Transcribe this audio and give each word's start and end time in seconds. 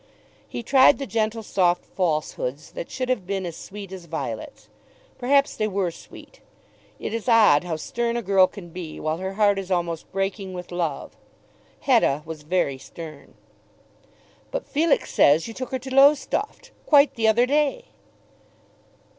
He 0.49 0.63
tried 0.63 0.97
the 0.97 1.05
gentle, 1.05 1.43
soft 1.43 1.85
falsehoods 1.85 2.71
that 2.71 2.89
should 2.89 3.07
have 3.07 3.27
been 3.27 3.45
as 3.45 3.55
sweet 3.55 3.91
as 3.91 4.05
violets. 4.05 4.67
Perhaps 5.19 5.55
they 5.55 5.67
were 5.67 5.91
sweet. 5.91 6.39
It 6.97 7.13
is 7.13 7.29
odd 7.29 7.65
how 7.65 7.75
stern 7.75 8.17
a 8.17 8.23
girl 8.23 8.47
can 8.47 8.69
be, 8.69 8.99
while 8.99 9.17
her 9.17 9.33
heart 9.33 9.59
is 9.59 9.69
almost 9.69 10.11
breaking 10.11 10.53
with 10.53 10.71
love. 10.71 11.15
Hetta 11.81 12.23
was 12.25 12.41
very 12.41 12.79
stern. 12.79 13.35
"But 14.49 14.65
Felix 14.67 15.13
says 15.13 15.47
you 15.47 15.53
took 15.53 15.69
her 15.69 15.77
to 15.77 15.93
Lowestoft, 15.93 16.71
quite 16.87 17.13
the 17.13 17.27
other 17.27 17.45
day." 17.45 17.85